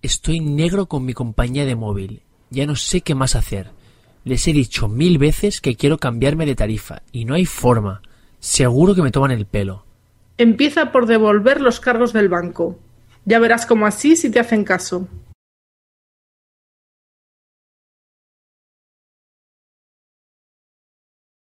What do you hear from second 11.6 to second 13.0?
los cargos del banco.